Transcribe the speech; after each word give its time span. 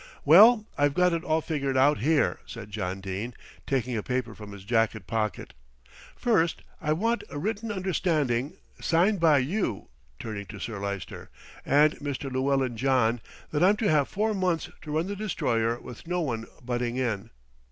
"Well, 0.25 0.65
I've 0.79 0.95
got 0.95 1.13
it 1.13 1.23
all 1.23 1.41
figured 1.41 1.77
out 1.77 1.99
here," 1.99 2.39
said 2.47 2.71
John 2.71 3.01
Dene, 3.01 3.35
taking 3.67 3.95
a 3.95 4.01
paper 4.01 4.33
from 4.33 4.51
his 4.51 4.63
jacket 4.65 5.05
pocket. 5.05 5.53
"First 6.15 6.63
I 6.81 6.91
want 6.91 7.23
a 7.29 7.37
written 7.37 7.71
undertaking, 7.71 8.53
signed 8.79 9.19
by 9.19 9.37
you," 9.37 9.89
turning 10.17 10.47
to 10.47 10.59
Sir 10.59 10.79
Lyster, 10.79 11.29
"and 11.63 11.93
Mr. 11.99 12.31
Llewellyn 12.31 12.77
John 12.77 13.21
that 13.51 13.61
I'm 13.61 13.77
to 13.77 13.91
have 13.91 14.07
four 14.09 14.33
months 14.33 14.71
to 14.81 14.91
run 14.91 15.05
the 15.05 15.15
Destroyer 15.15 15.79
with 15.79 16.07
no 16.07 16.21
one 16.21 16.47
butting 16.65 16.97
in." 16.97 17.29